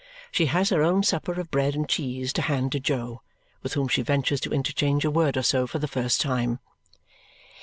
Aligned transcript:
She 0.31 0.47
has 0.47 0.71
her 0.71 0.81
own 0.81 1.03
supper 1.03 1.39
of 1.39 1.51
bread 1.51 1.75
and 1.75 1.87
cheese 1.87 2.33
to 2.33 2.41
hand 2.41 2.71
to 2.71 2.79
Jo, 2.79 3.21
with 3.61 3.75
whom 3.75 3.87
she 3.87 4.01
ventures 4.01 4.41
to 4.41 4.51
interchange 4.51 5.05
a 5.05 5.11
word 5.11 5.37
or 5.37 5.43
so 5.43 5.67
for 5.67 5.77
the 5.77 5.87
first 5.87 6.19
time. 6.19 6.57